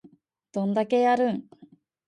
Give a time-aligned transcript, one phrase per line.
[0.51, 1.45] どんだけやるん